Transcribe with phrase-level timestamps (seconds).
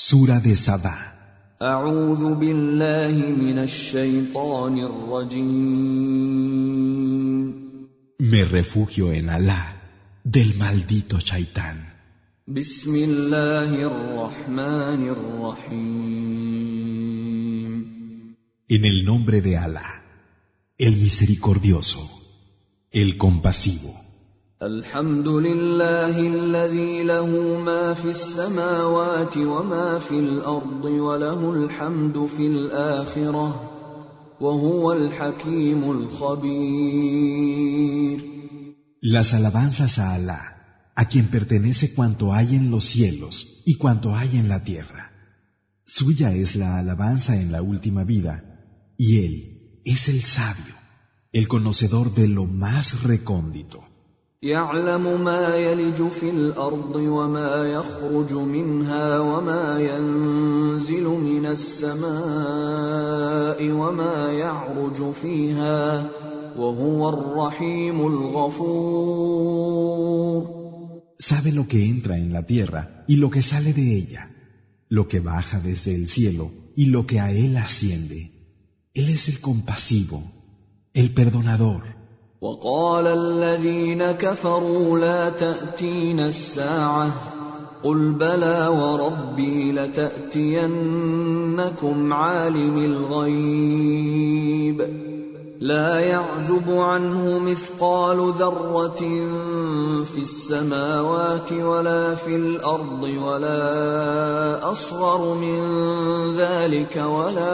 [0.00, 0.56] Sura de
[8.20, 9.82] Me refugio en Alá
[10.22, 11.94] del maldito Shaitán.
[18.68, 20.04] En el nombre de Alá,
[20.78, 22.08] el misericordioso,
[22.92, 24.07] el compasivo.
[24.63, 33.69] الحمد لله الذي له ما في السماوات وما في الارض وله الحمد في الاخره
[34.39, 37.33] وهو الحكيم الخبير
[39.01, 40.41] Las alabanzas a Alá,
[40.95, 45.11] a quien pertenece cuanto hay en los cielos y cuanto hay en la tierra.
[45.85, 48.33] Suya es la alabanza en la última vida,
[48.97, 50.75] y Él es el sabio,
[51.33, 53.83] el conocedor de lo más recóndito.
[54.43, 62.11] يعلم ما يلج في الارض وما يخرج منها وما ينزل من السماء
[63.71, 66.09] وما يعرج فيها
[66.57, 69.53] وهو الرحيم الغفور
[71.19, 74.29] Sabe lo que entra en la tierra y lo que sale de ella,
[74.89, 78.19] lo que baja desde el cielo y lo que a Él asciende.
[78.93, 80.21] Él es el compasivo,
[80.93, 81.96] el perdonador.
[82.40, 87.10] وقال الذين كفروا لا تأتينا الساعة
[87.82, 90.72] قل بلى وربي لتأتينكم
[92.12, 94.18] عالم الغيب
[95.60, 99.00] لا يعزب عنه مثقال ذره
[100.04, 105.58] في السماوات ولا في الأرض ولا اصغر من
[106.36, 107.50] ذلك ولا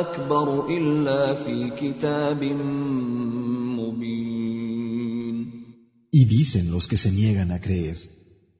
[0.00, 2.44] اكبر الا في كتاب
[3.78, 4.38] مبين
[6.10, 7.98] Y dicen los que se niegan a creer,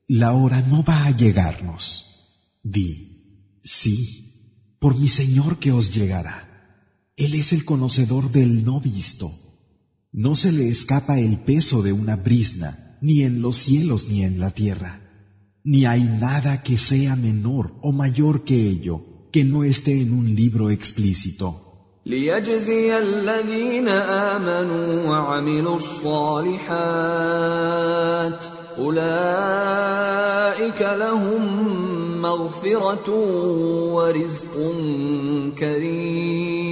[0.08, 1.84] la hora no va a llegarnos.
[2.62, 2.91] Di,
[3.62, 3.96] sí,
[4.80, 6.48] por mi Señor que os llegará.
[7.17, 9.31] Él es el conocedor del no visto.
[10.11, 14.39] No se le escapa el peso de una brisna, ni en los cielos ni en
[14.39, 15.02] la tierra.
[15.64, 19.02] Ni hay nada que sea menor o mayor que ello,
[19.32, 21.60] que no esté en un libro explícito.
[22.05, 26.64] ليجزي الذين امنوا وعملوا الصالحات
[28.77, 30.02] اولئك
[30.82, 31.42] لهم
[32.21, 33.10] مغفره
[33.94, 34.73] ورزق
[35.60, 36.67] كريم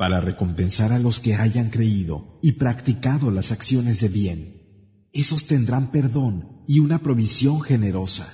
[0.00, 5.90] Para recompensar a los que hayan creído y practicado las acciones de bien, esos tendrán
[5.90, 8.26] perdón y una provisión generosa.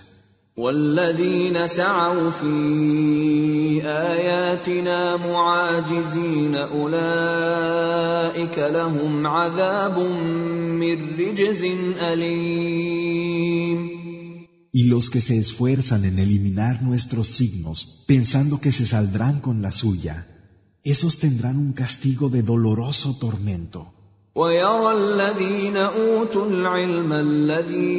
[0.56, 11.65] والذين سعوا في اياتنا معاجزين اولئك لهم عذاب من رجز
[12.00, 13.53] اليم
[14.75, 19.71] Y los que se esfuerzan en eliminar nuestros signos, pensando que se saldrán con la
[19.71, 20.27] suya,
[20.87, 23.93] esos tendrán un castigo de doloroso tormento.
[24.34, 27.93] ويرى الذين اوتوا العلم الذي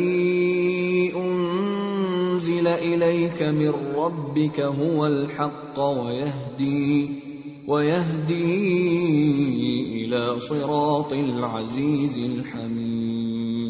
[1.16, 7.24] انزل اليك من ربك هو الحق ويهدي
[7.68, 8.46] ويهدي
[10.06, 13.64] الى صراط العزيز الحميد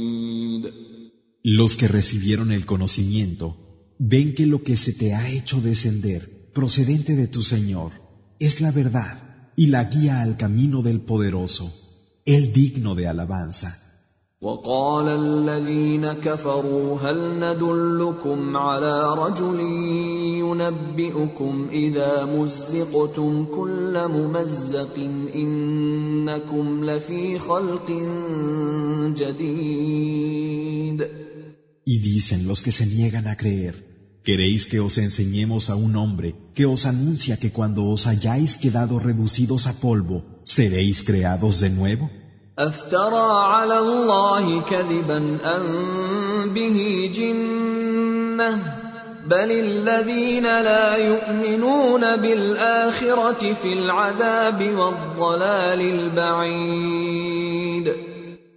[1.45, 3.57] Los que recibieron el conocimiento
[3.99, 7.91] ven que lo que se te ha hecho descender procedente de tu Señor
[8.39, 9.17] es la verdad
[9.55, 11.73] y la guía al camino del poderoso,
[12.25, 13.79] el digno de alabanza.
[14.43, 19.59] وقال الذين كفروا هل ندلكم على رجل
[20.43, 24.99] ينبئكم اذا مزقتم كل ممزق
[25.35, 27.91] انكم لفي خلق
[29.17, 31.03] جديد
[31.85, 33.75] Y dicen los que se niegan a creer,
[34.24, 38.98] ¿Queréis que os enseñemos a un hombre que os anuncia que cuando os hayáis quedado
[38.98, 42.10] reducidos a polvo, seréis creados de nuevo?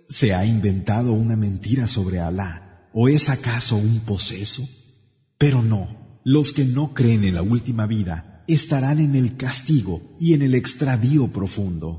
[0.09, 2.87] ¿Se ha inventado una mentira sobre Alá?
[2.93, 4.63] ¿O es acaso un poseso?
[5.41, 5.81] Pero no,
[6.23, 10.53] los que no creen en la última vida estarán en el castigo y en el
[10.53, 11.89] extravío profundo.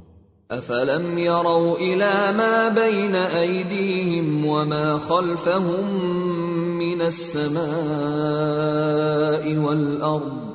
[0.50, 5.94] أفلم يروا إلى ما بين أيديهم وما خلفهم
[6.78, 7.64] من السماء
[9.56, 10.52] والأرض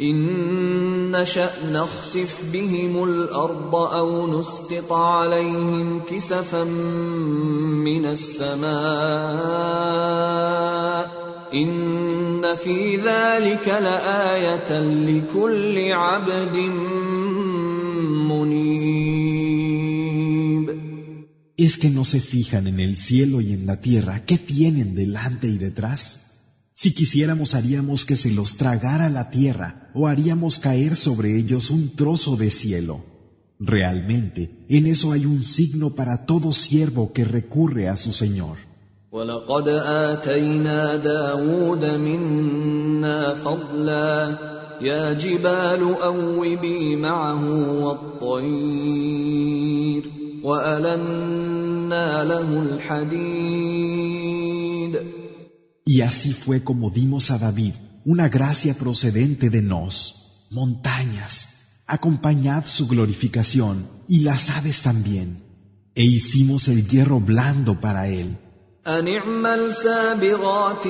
[0.00, 9.54] إن نشأ نخسف بهم الأرض أو نسقط عليهم كسفا من السماء
[11.53, 11.99] إن
[12.39, 16.57] إن في ذلك لآية لكل عبد
[18.31, 18.79] منيب
[21.57, 25.47] ¿Es que no se fijan en el cielo y en la tierra qué tienen delante
[25.47, 26.21] y detrás?
[26.73, 31.93] Si quisiéramos haríamos que se los tragara la tierra o haríamos caer sobre ellos un
[31.97, 33.03] trozo de cielo.
[33.59, 38.57] Realmente, en eso hay un signo para todo siervo que recurre a su Señor.
[39.13, 44.37] ولقد آتينا داود منا فضلا
[44.81, 47.43] يا جبال أوبي معه
[47.83, 48.99] والطير
[50.43, 53.89] وألنا له الحديد
[55.85, 57.73] Y así fue como dimos a David
[58.05, 61.47] una gracia procedente de nos, montañas,
[61.87, 65.27] acompañad su glorificación y las aves también,
[65.95, 68.37] e hicimos el hierro blando para él.
[68.86, 70.86] أن اعمل سابغات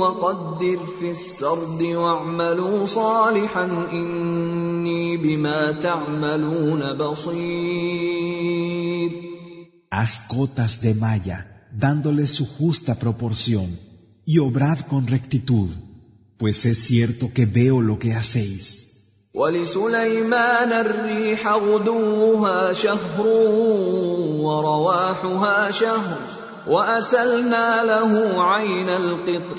[0.00, 8.08] وقدر في السرد واعملوا صالحا إني بما تعملون بصير
[9.90, 13.66] Haz cotas de malla, dándoles su justa proporción,
[14.24, 15.70] y obrad con rectitud,
[16.38, 18.84] pues es cierto que veo lo que hacéis.
[19.34, 23.26] ولسليمان الريح غدوها شهر
[24.46, 26.37] ورواحها شهر
[26.68, 29.56] وأسلنا له عين القطر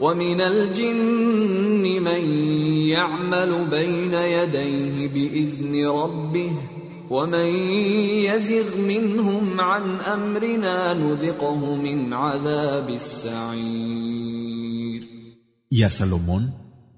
[0.00, 2.24] ومن الجن من
[2.88, 6.52] يعمل بين يديه بإذن ربه
[7.10, 7.46] ومن
[8.28, 14.32] يزغ منهم عن أمرنا نذقه من عذاب السعير.
[15.72, 16.52] يا سلمون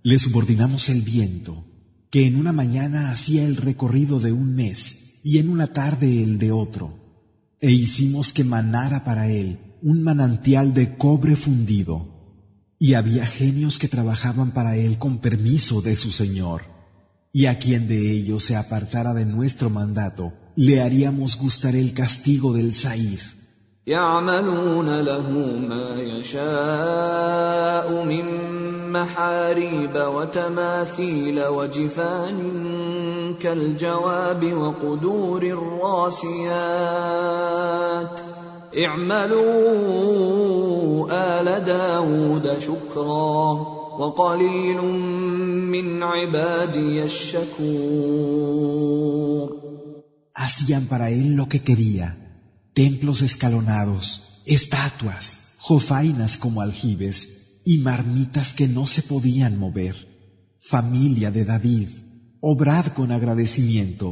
[0.07, 1.65] le subordinamos el viento
[2.11, 6.39] que en una mañana hacía el recorrido de un mes y en una tarde el
[6.39, 7.04] de otro
[7.67, 11.97] e hicimos que manara para él un manantial de cobre fundido,
[12.79, 16.61] y había genios que trabajaban para él con permiso de su Señor,
[17.33, 22.53] y a quien de ellos se apartara de nuestro mandato, le haríamos gustar el castigo
[22.53, 23.21] del Sair.
[28.97, 32.39] محاريب وتماثيل وجفان
[33.41, 36.55] كالجواب وقدور الراسيات.
[38.85, 39.45] اعملوا
[41.11, 43.43] آل داود شكرا
[43.99, 44.81] وقليل
[45.75, 48.45] من عبادي الشكور.
[50.35, 52.07] Hacían para él lo que quería,
[52.75, 54.07] templos escalonados,
[54.47, 55.27] estatuas,
[55.59, 59.96] jofainas como aljibes y marmitas que no se podían mover.
[60.62, 61.90] Familia de David,
[62.42, 64.08] obrad con agradecimiento.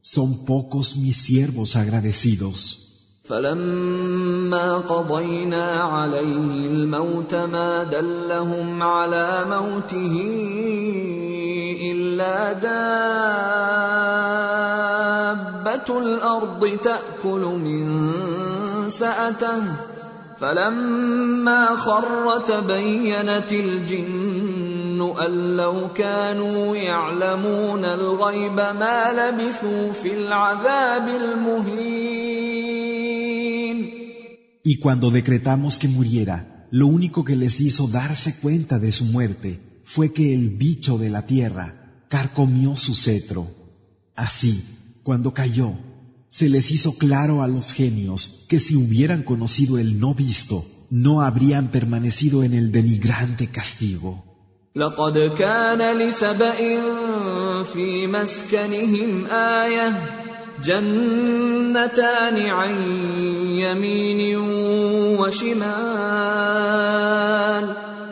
[0.00, 2.84] Son pocos mis siervos agradecidos.
[3.24, 10.14] فلما قضينا عليه الموت ما دلهم على موته
[11.92, 12.74] الا دابه
[15.98, 18.10] الارض تاكل من
[18.90, 19.87] ساته
[20.40, 32.74] فلما خر تبينت الجن ان لو كانوا يعلمون الغيب ما لبثوا في العذاب المهين
[34.66, 39.60] Y cuando decretamos que muriera, lo único que les hizo darse cuenta de su muerte
[39.84, 41.66] fue que el bicho de la tierra
[42.08, 43.46] carcomió su cetro.
[44.16, 44.64] Así,
[45.02, 45.74] cuando cayó,
[46.28, 51.20] se les hizo claro a los genios que si hubieran conocido el no visto, no
[51.22, 54.24] habrían permanecido en el denigrante castigo.
[54.76, 56.80] لقد كان لسبإ
[57.72, 59.92] في مسكنهم آية
[60.64, 62.74] جنتان عن
[63.58, 64.36] يمين
[65.18, 66.44] وشمال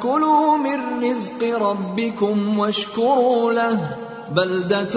[0.03, 3.97] كلوا من رزق ربكم واشكروا له
[4.37, 4.95] بلدة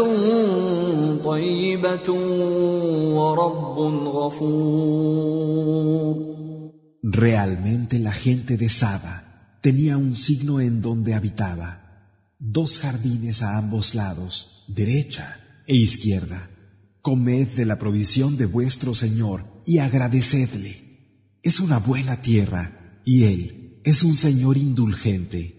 [1.24, 2.10] طيبة
[3.18, 3.78] ورب
[4.18, 5.56] غفور
[7.08, 9.16] Realmente la gente de Saba
[9.62, 11.70] tenía un signo en donde habitaba,
[12.40, 16.50] dos jardines a ambos lados, derecha e izquierda.
[17.02, 20.74] Comed de la provisión de vuestro Señor y agradecedle.
[21.44, 25.59] Es una buena tierra y Él es un Señor indulgente.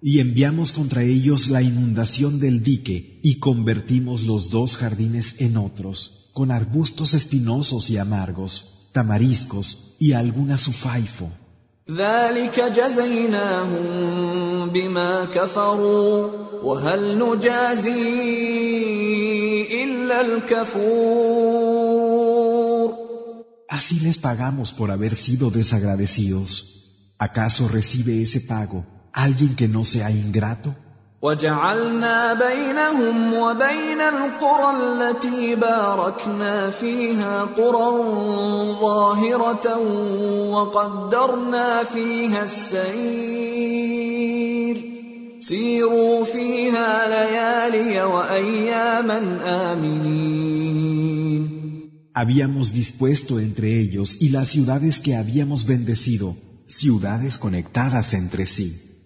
[0.00, 6.30] y enviamos contra ellos la inundación del dique y convertimos los dos jardines en otros,
[6.32, 11.30] con arbustos espinosos y amargos, tamariscos y alguna sufaifo.
[23.68, 27.14] Así les pagamos por haber sido desagradecidos.
[27.18, 30.73] ¿Acaso recibe ese pago alguien que no sea ingrato?
[31.23, 38.03] وجعلنا بينهم وبين القرى التي باركنا فيها قرى
[38.79, 39.77] ظاهره
[40.51, 43.33] وقدرنا فيها السير
[45.39, 49.19] سيروا فيها ليالي واياما
[49.71, 51.13] امنين
[52.15, 56.35] Habíamos dispuesto entre ellos y las ciudades que habíamos bendecido,
[56.67, 58.86] ciudades conectadas entre sí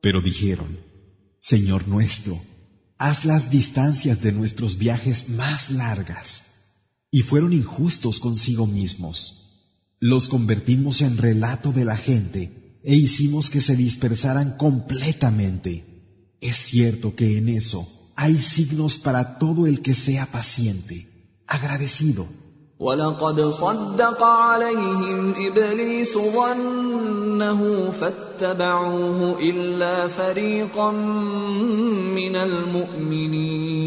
[0.00, 0.78] Pero dijeron,
[1.40, 2.40] Señor nuestro,
[2.98, 6.44] haz las distancias de nuestros viajes más largas.
[7.10, 9.96] Y fueron injustos consigo mismos.
[9.98, 16.36] Los convertimos en relato de la gente e hicimos que se dispersaran completamente.
[16.40, 21.07] Es cierto que en eso hay signos para todo el que sea paciente,
[21.47, 22.27] agradecido.
[22.79, 30.91] ولقد صدق عليهم ابليس ظنه فاتبعوه الا فريقا
[32.15, 33.85] من المؤمنين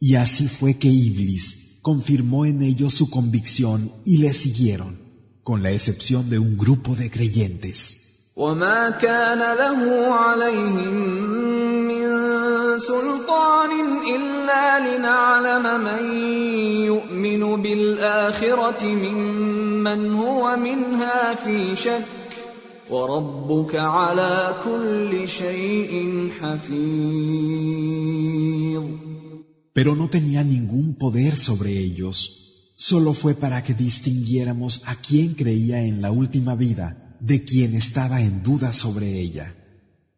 [0.00, 4.98] Y así fue que Iblis confirmó en ellos su convicción y le siguieron,
[5.42, 8.00] con la excepción de un grupo de creyentes.
[8.36, 10.94] وما كان له عليهم
[11.88, 12.27] من
[12.78, 13.70] سلطان
[14.14, 16.02] الا لنعلم من
[16.84, 22.04] يؤمن بالاخره ممن هو منها في شك
[22.90, 25.92] وربك على كل شيء
[26.40, 27.74] حفيظ
[29.76, 32.16] Pero no tenía ningún poder sobre ellos,
[32.76, 38.20] solo fue para que distinguiéramos a quien creía en la última vida de quien estaba
[38.20, 39.57] en duda sobre ella.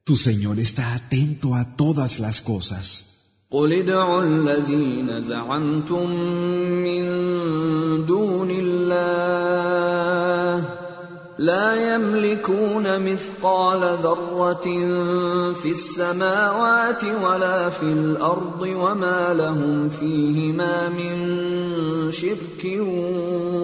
[0.03, 3.07] Tu Señor está atento a todas las cosas.
[3.51, 6.09] قل ادعوا الذين زعمتم
[6.83, 7.03] من
[8.05, 9.71] دون الله
[11.39, 14.67] لا يملكون مثقال ذرة
[15.53, 22.79] في السماوات ولا في الأرض وما لهم فيهما من شرك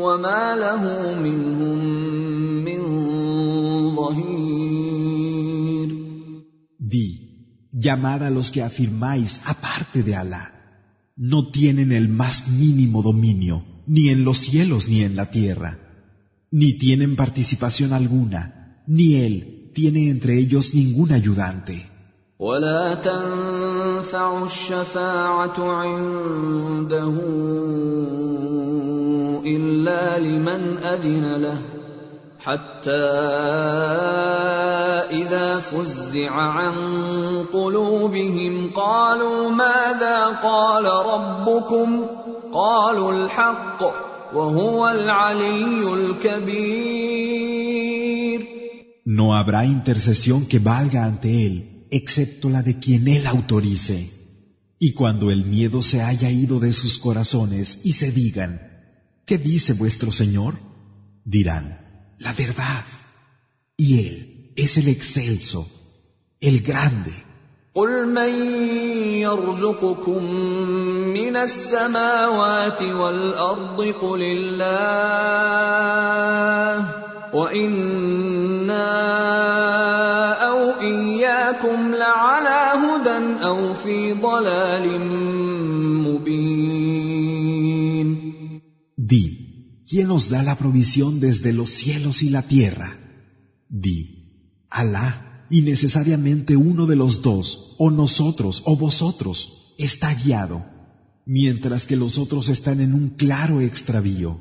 [0.03, 0.83] وما له
[1.23, 2.36] منهم
[7.76, 10.44] llamad a los que afirmáis aparte de Alá.
[11.16, 15.78] No tienen el más mínimo dominio, ni en los cielos ni en la tierra,
[16.50, 21.92] ni tienen participación alguna, ni Él tiene entre ellos ningún ayudante.
[22.42, 27.14] ولا تنفع الشفاعة عنده
[29.46, 31.75] إلا لمن أذن له
[32.46, 33.06] حتى
[35.10, 36.74] إذا فزع عن
[37.52, 42.06] قلوبهم قالوا ماذا قال ربكم
[42.52, 43.82] قالوا الحق
[44.34, 47.32] وهو العلي الكبير
[49.04, 54.10] No habrá intercesión que valga ante Él, excepto la de quien Él autorice.
[54.78, 58.50] Y cuando el miedo se haya ido de sus corazones y se digan,
[59.26, 60.54] ¿qué dice vuestro Señor?
[61.24, 61.82] Dirán,
[62.19, 62.85] la verdad.
[63.77, 65.67] Y Él es el excelso,
[66.41, 67.13] el grande.
[67.77, 68.33] قل من
[69.21, 70.23] يرزقكم
[71.13, 75.27] من السماوات والارض قل الله
[77.33, 78.87] وأنا
[80.47, 85.01] أو اياكم لعلى هدى أو في ضلال
[86.01, 86.56] مبين
[89.86, 92.98] ¿quién nos da la provisión desde los cielos y la tierra?
[93.68, 94.22] Di,
[94.70, 100.64] Alá, y necesariamente uno de los dos, o nosotros, o vosotros, está guiado,
[101.26, 104.40] mientras que los otros están en un claro extravío.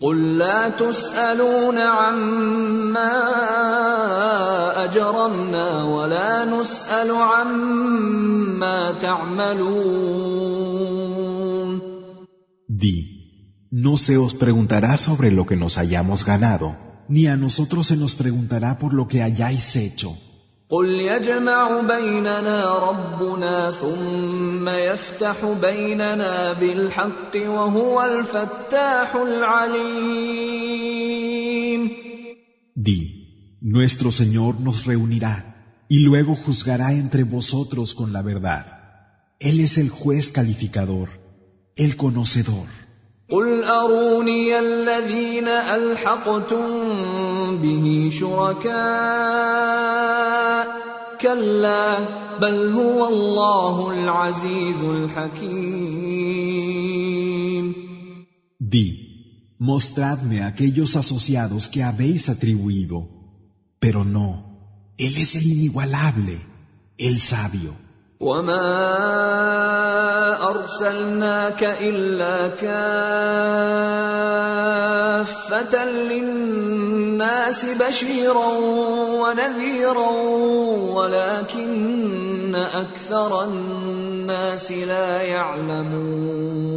[0.00, 3.14] قل لا تسالون عما
[4.84, 10.61] اجرمنا ولا نسال عما تعملون
[13.75, 16.77] No se os preguntará sobre lo que nos hayamos ganado,
[17.07, 20.15] ni a nosotros se nos preguntará por lo que hayáis hecho.
[32.75, 38.65] Di, nuestro Señor nos reunirá y luego juzgará entre vosotros con la verdad.
[39.39, 41.09] Él es el juez calificador,
[41.75, 42.82] el conocedor.
[43.32, 46.66] قل اروني الذين الحقتم
[47.62, 49.88] به شركاء
[51.20, 51.98] كلا
[52.40, 56.08] بل هو الله العزيز الحكيم
[58.60, 58.88] Di,
[59.58, 63.08] mostradme aquellos asociados que habéis atribuido.
[63.80, 64.28] Pero no,
[64.98, 66.36] Él es el inigualable,
[66.98, 67.72] el sabio.
[68.20, 69.81] وما
[70.50, 73.98] ارسلناك الا كافه
[75.84, 78.50] للناس بشيرا
[79.22, 80.10] ونذيرا
[80.96, 86.68] ولكن اكثر الناس لا يعلمون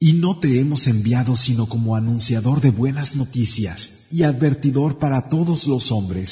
[0.00, 3.78] Y no te hemos enviado sino como anunciador de buenas noticias
[4.12, 6.30] y advertidor para todos los hombres.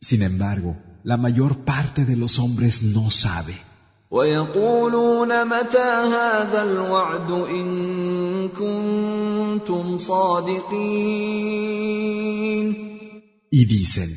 [0.00, 3.54] Sin embargo, la mayor parte de los hombres no sabe.
[4.13, 11.53] ويقولون متى هذا الوعد إن كنتم صادقين؟
[13.51, 14.09] Y dicen,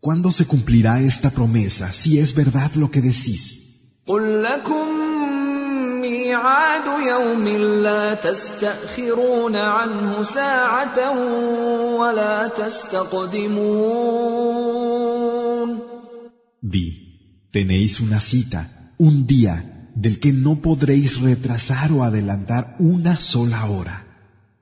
[0.00, 3.58] ¿cuándo se cumplirá esta promesa si es verdad lo que decís?
[4.06, 4.86] قل لكم
[6.00, 7.48] ميعاد يوم
[7.82, 11.10] لا تستاخرون عنه ساعه
[11.96, 13.70] ولا تستقدمون.
[16.62, 16.86] Di,
[17.52, 19.54] tenéis una cita, un día,
[19.94, 23.96] del que no podréis retrasar o adelantar una sola hora.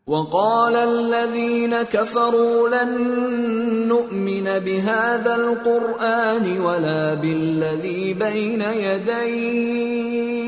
[0.09, 2.90] وقال الذين كفروا لن
[3.88, 10.47] نؤمن بهذا القران ولا بالذي بين يديه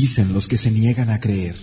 [0.00, 1.56] Dicen los que se niegan a creer,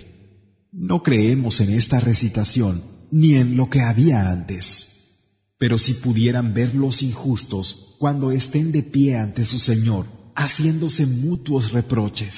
[0.72, 4.66] no creemos en esta recitación ni en lo que había antes.
[5.58, 11.72] Pero si pudieran ver los injustos cuando estén de pie ante su Señor, haciéndose mutuos
[11.72, 12.36] reproches,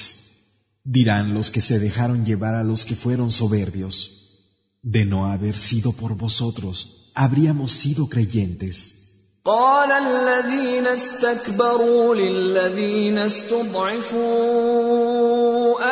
[0.85, 3.97] dirán los que se dejaron llevar a los que fueron soberbios,
[4.81, 8.98] de no haber sido por vosotros, habríamos sido creyentes.
[9.44, 14.24] قال الذين استكبروا للذين استضعفوا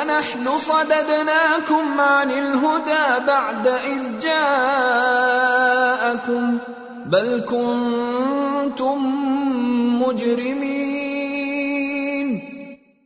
[0.03, 5.39] أنحن صددناكم عن الهدى بعد إذ جاءكم
[7.07, 8.99] بل كنتم
[10.03, 10.73] مجرمين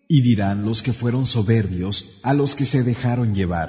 [0.08, 3.68] Y dirán los que fueron soberbios a los que se dejaron llevar,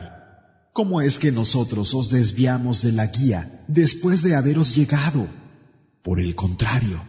[0.73, 5.27] ¿cómo es que nosotros os desviamos de la guía después de haberos llegado?
[6.02, 7.00] Por el contrario,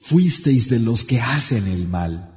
[0.00, 2.28] fuisteis de los que hacen el mal.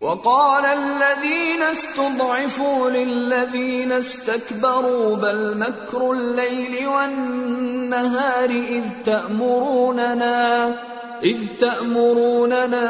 [0.00, 10.74] وقال الذين استضعفوا للذين استكبروا بل مكر الليل والنهار إذ تأمروننا
[11.22, 12.86] إذ تأمروننا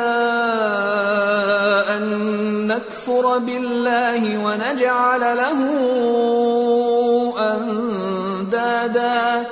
[1.97, 5.61] أن نكفر بالله ونجعل له
[7.39, 9.47] أندادا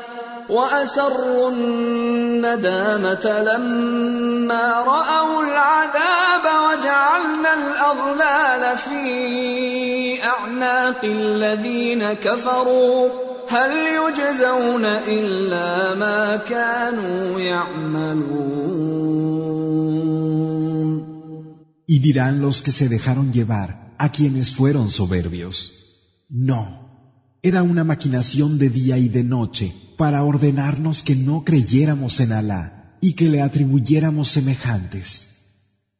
[0.48, 13.08] وأسروا الندامة لما رأوا العذاب وجعلنا الأغلال في أعناق الذين كفروا.
[13.48, 18.68] هل يجزون إلا ما كانوا يعملون؟
[21.86, 25.56] Y dirán los que se dejaron llevar a quienes fueron soberbios.
[26.28, 26.87] No,
[27.48, 32.96] era una maquinación de día y de noche para ordenarnos que no creyéramos en Alá
[33.00, 35.26] y que le atribuyéramos semejantes.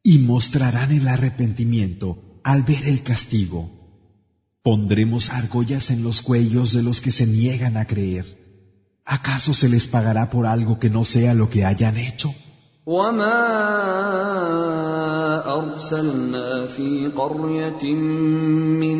[0.03, 3.69] Y mostrarán el arrepentimiento al ver el castigo.
[4.63, 8.39] Pondremos argollas en los cuellos de los que se niegan a creer
[9.09, 12.31] ¿Acaso se les pagará por algo que no sea lo que hayan hecho?
[15.49, 18.99] وما أرسلنا في قرية من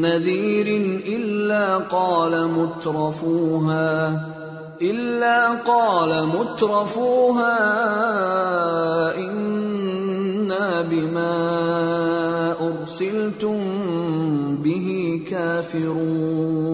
[0.00, 0.66] نذير
[1.06, 4.26] إلا قال مترفوها
[4.82, 7.58] إلا قال مترفوها
[9.18, 11.36] إنا بما
[12.60, 13.58] أرسلتم
[14.62, 16.70] به كافرون.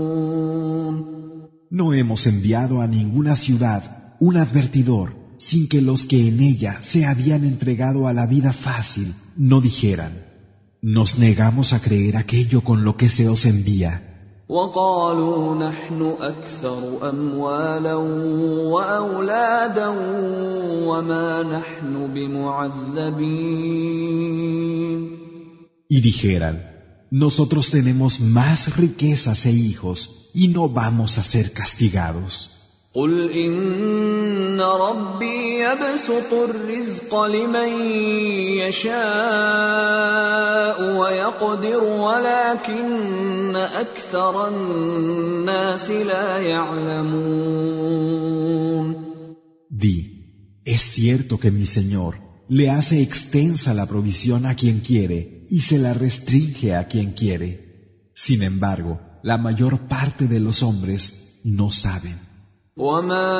[1.71, 3.83] No hemos enviado a ninguna ciudad
[4.21, 5.26] un advertidor.
[5.39, 10.25] Sin que los que en ella se habían entregado a la vida fácil no dijeran,
[10.83, 14.03] nos negamos a creer aquello con lo que se os envía.
[25.89, 26.77] Y dijeran,
[27.11, 32.66] nosotros tenemos más riquezas e hijos y no vamos a ser castigados.
[32.96, 37.82] قل ان ربي يبسط الرزق لمن
[38.68, 38.92] يشاء
[40.98, 47.72] ويقدر ولكن اكثر الناس لا يعلمون
[49.70, 49.98] Di,
[50.66, 55.78] es cierto que mi Señor le hace extensa la provisión a quien quiere y se
[55.80, 57.50] la restringe a quien quiere.
[58.14, 62.25] Sin embargo, la mayor parte de los hombres no saben.
[62.77, 63.33] وما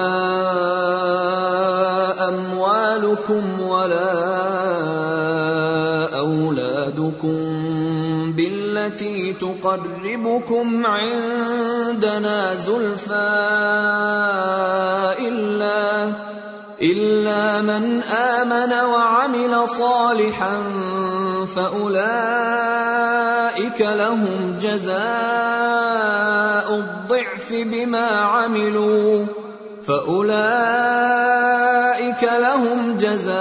[2.29, 4.13] اموالكم ولا
[6.19, 7.37] اولادكم
[8.33, 13.13] بالتي تقربكم عندنا زلفى
[15.21, 16.13] الا
[16.83, 20.59] الا من امن وعمل صالحا
[21.57, 22.61] فاولئك
[23.81, 24.97] لهم جزاء
[26.75, 29.27] الضعف بما عملوا
[29.83, 30.63] فاولئك
[32.23, 33.37] لهم جزاء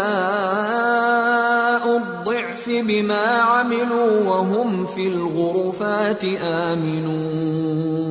[1.98, 8.05] الضعف بما عملوا وهم في الغرفات امنون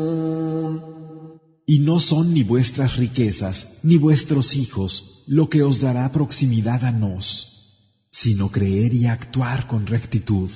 [1.66, 6.92] Y no son ni vuestras riquezas ni vuestros hijos lo que os dará proximidad a
[6.92, 7.28] nos,
[8.12, 10.50] sino creer y actuar con rectitud.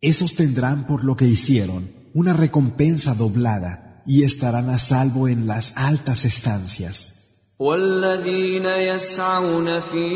[0.00, 5.72] Esos tendrán por lo que hicieron una recompensa doblada y estarán a salvo en las
[5.76, 7.20] altas estancias.
[7.58, 10.08] والذين يسعون في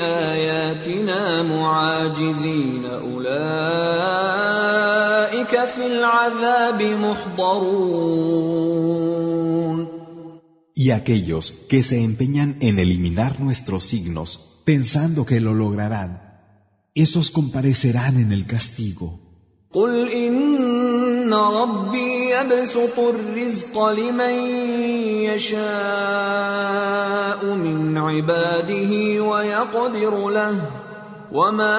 [0.00, 4.31] اياتنا معاجزين اولئك
[5.72, 8.48] في العذاب محضرون
[10.74, 16.10] Y aquellos que se empeñan en eliminar nuestros signos pensando que lo lograrán,
[16.94, 19.18] esos comparecerán en el castigo.
[19.72, 24.34] قل ان ربي يبسط الرزق لمن
[25.28, 30.60] يشاء من عباده ويقدر له
[31.32, 31.78] وما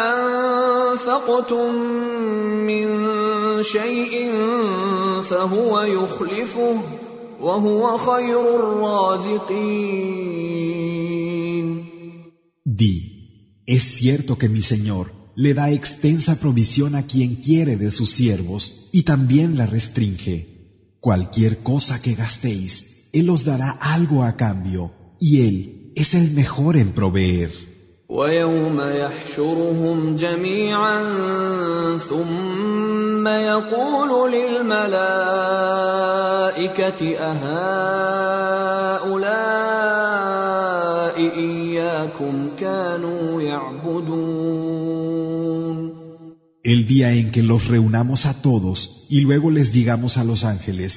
[0.00, 1.72] انفقتم
[2.66, 2.86] من
[3.62, 4.30] شيء
[5.22, 6.80] فهو يخلفه
[7.40, 10.12] وهو خير الرازقين
[12.64, 18.10] Di, es cierto que mi Señor le da extensa provisión a quien quiere de sus
[18.10, 20.36] siervos y también la restringe.
[21.00, 22.72] Cualquier cosa que gastéis,
[23.12, 27.50] Él os dará algo a cambio, y Él es el mejor en proveer.
[28.12, 31.02] ويوم يحشرهم جميعا
[31.98, 35.56] ثم يقول للملائكه
[37.18, 37.62] اهؤلاء
[41.36, 44.82] اياكم كانوا يعبدون
[46.64, 50.92] El día en que los reunamos a todos y luego les digamos a los ángeles,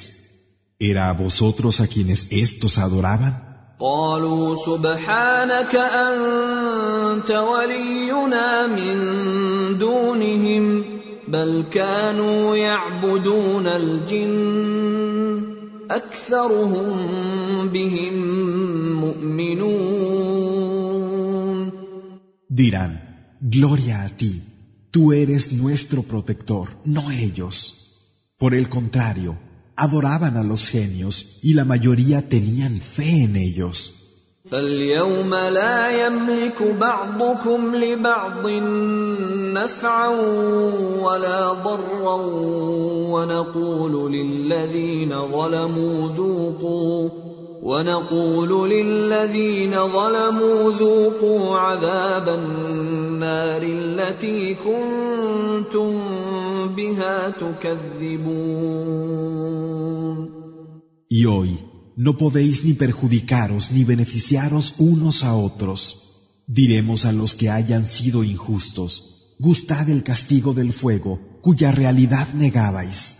[0.78, 3.49] ¿era a vosotros a quienes éstos adoraban?
[3.81, 8.97] قالوا سبحانك أنت ولينا من
[9.77, 10.83] دونهم
[11.27, 15.43] بل كانوا يعبدون الجن
[15.91, 18.15] أكثرهم بهم
[19.01, 20.01] مؤمنون
[22.61, 22.93] Dirán,
[23.41, 24.43] Gloria a ti,
[24.91, 27.55] tú eres nuestro protector, no ellos.
[28.37, 29.31] Por el contrario,
[29.76, 34.06] adoraban a los genios y la mayoría tenían fe en ellos.
[34.50, 38.46] فاليوم لا يملك بعضكم لبعض
[39.58, 40.08] نفعا
[41.02, 42.16] ولا ضرا
[43.10, 47.08] ونقول للذين ظلموا ذوقوا
[47.62, 55.98] ونقول للذين ظلموا ذوقوا عذاب النار التي كنتم
[56.76, 58.66] بها تكذبون
[61.08, 61.50] Y hoy
[61.96, 65.80] no podéis ni perjudicaros ni beneficiaros unos a otros.
[66.46, 73.19] Diremos a los que hayan sido injustos, gustad el castigo del fuego, cuya realidad negabais.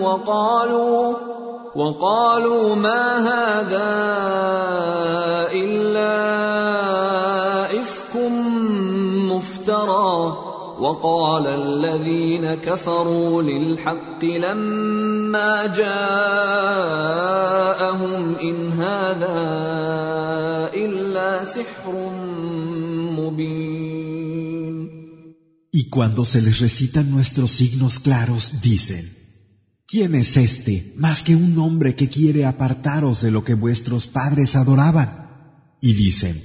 [0.00, 1.14] وقالوا
[1.76, 3.92] وقالوا ما هذا
[5.52, 6.14] إلا
[7.80, 8.16] إفك
[9.32, 10.36] مفترى
[10.80, 17.04] وقال الذين كفروا للحق لما جاءهم
[18.42, 19.40] إن هذا
[20.74, 22.10] إلا سحر
[23.20, 23.96] مبين.
[25.72, 29.25] Y cuando se les recitan nuestros signos claros, dicen,
[29.96, 34.54] ¿quién es este más que un hombre que quiere apartaros de lo que vuestros padres
[34.54, 35.08] adoraban?
[35.80, 36.38] Y dicen,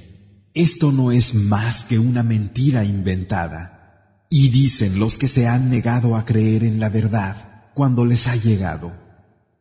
[0.53, 4.25] esto no es más que una mentira inventada.
[4.29, 7.35] Y dicen los que se han negado a creer en la verdad
[7.73, 8.93] cuando les ha llegado,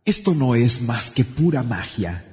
[0.05, 2.24] esto no es más que pura magia.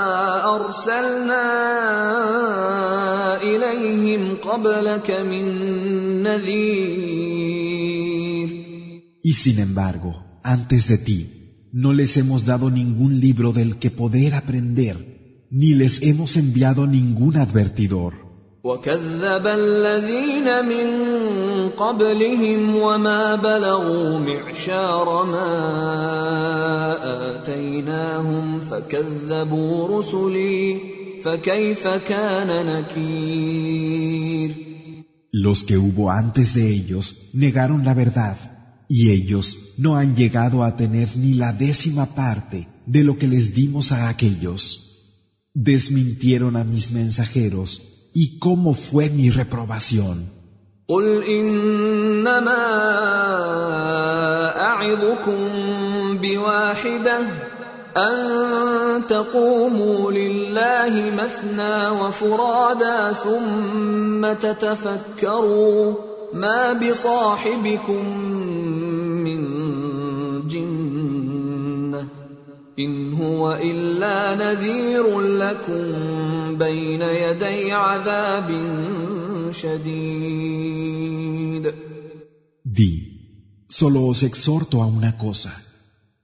[0.47, 1.45] وما ارسلنا
[3.41, 5.45] اليهم قبلك من
[6.23, 7.37] نذير
[9.23, 11.19] Y sin embargo, antes de ti,
[11.73, 14.95] no les hemos dado ningún libro del que poder aprender,
[15.51, 18.13] ni les hemos enviado ningún advertidor.
[18.63, 20.87] وكذب الذين من
[21.69, 25.53] قبلهم وما بلغوا معشار ما
[27.35, 30.79] اتيناهم فكذبوا رسلي
[31.23, 34.67] فكيف كان نكير
[35.31, 38.37] Los que hubo antes de ellos negaron la verdad,
[38.89, 43.53] y ellos no han llegado a tener ni la décima parte de lo que les
[43.53, 44.63] dimos a aquellos.
[45.53, 50.28] Desmintieron a mis mensajeros, y cómo fue mi reprobación.
[50.88, 52.64] قل انما
[54.60, 55.48] اعظكم
[56.22, 57.20] بواحده
[57.96, 65.94] ان تقوموا لله مثنى وفرادا ثم تتفكروا
[66.32, 68.04] ما بصاحبكم
[69.24, 69.40] من
[70.48, 71.01] جنه
[72.81, 78.49] ان هو الا نذير لكم بين يدي عذاب
[79.51, 81.07] شديد
[82.77, 82.93] Di,
[83.67, 85.53] solo os exhorto a una cosa,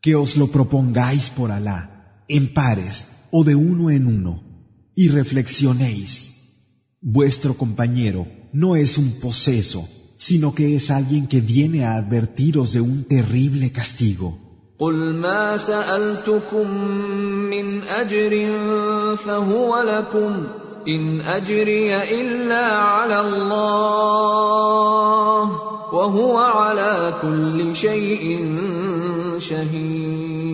[0.03, 1.79] que os lo propongáis por Alá,
[2.27, 4.33] en pares o de uno en uno,
[4.95, 6.11] y reflexionéis.
[7.01, 12.81] Vuestro compañero no es un poseso, sino que es alguien que viene a advertiros de
[12.81, 14.46] un terrible castigo.
[14.79, 16.67] قل ما سالتكم
[17.49, 18.47] من اجر
[19.15, 20.43] فهو لكم
[20.87, 24.33] ان اجري الا على الله
[25.93, 28.47] وهو على كل شيء
[29.39, 30.53] شهيد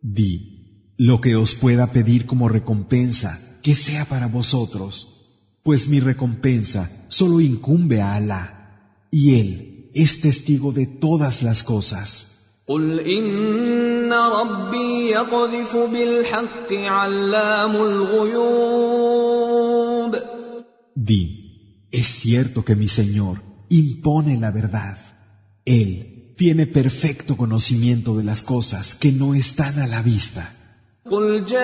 [0.00, 0.32] Di,
[0.96, 4.92] lo que os pueda pedir como recompensa, que sea para vosotros,
[5.62, 8.44] pues mi recompensa solo incumbe a Alá,
[9.10, 12.31] y Él es testigo de todas las cosas.
[12.68, 19.08] قل ان ربي يقذف بالحق علام الغيوب
[21.10, 21.22] Di,
[21.92, 24.98] es cierto que mi Señor impone la verdad.
[25.64, 30.52] Él tiene perfecto conocimiento de las cosas que no están a la vista.
[31.10, 31.58] قل جاء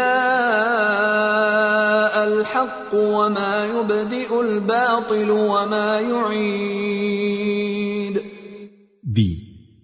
[2.25, 7.25] الحق وما يبدئ الباطل وما يعيد
[7.98, 7.98] Di,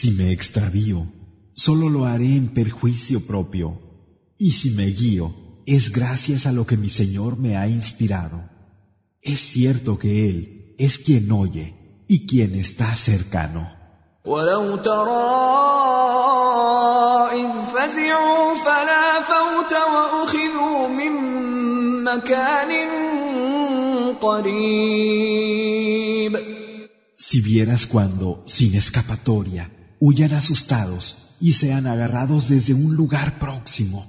[0.00, 1.06] si me extravío,
[1.54, 3.80] solo lo haré en perjuicio propio,
[4.38, 5.34] y si me guío,
[5.66, 8.48] es gracias a lo que mi Señor me ha inspirado.
[9.22, 13.76] Es cierto que Él es quien oye y quien está cercano.
[14.26, 15.46] ولو ترى
[17.32, 21.12] إذ فزعوا فلا فوت وأخذوا من
[22.04, 22.72] مكان
[24.20, 25.46] قريب
[27.18, 29.70] Si vieras cuando, sin escapatoria,
[30.01, 34.07] huyan asustados y sean agarrados desde un lugar próximo.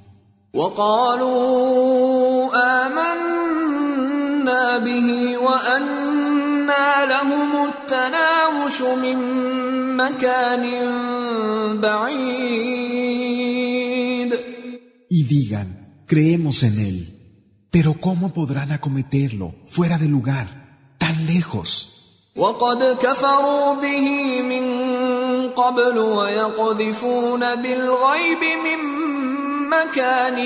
[15.10, 16.98] Y digan, creemos en Él,
[17.70, 20.48] pero ¿cómo podrán acometerlo fuera de lugar,
[20.98, 21.92] tan lejos?
[25.56, 28.80] قبل ويقذفون بالغيب من
[29.70, 30.38] مكان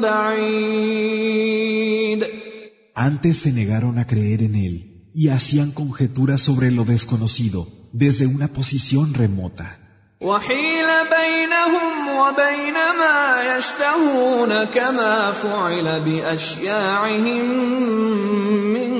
[0.00, 1.58] بعيد
[3.08, 4.74] Antes se negaron a creer en Él
[5.14, 9.78] y hacían conjeturas sobre lo desconocido desde una posición remota.
[10.20, 17.44] وحيل بينهم وبين ما يشتهون كما فعل باشياعهم
[18.74, 18.92] من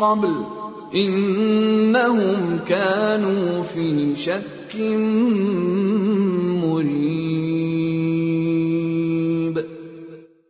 [0.00, 0.63] قبل
[0.95, 4.75] انهم كانوا في شك
[6.63, 7.19] مريب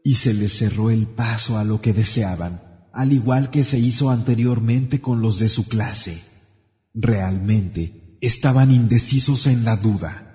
[0.03, 2.61] Y se les cerró el paso a lo que deseaban,
[2.93, 6.23] al igual que se hizo anteriormente con los de su clase.
[6.95, 10.29] Realmente estaban indecisos en la duda.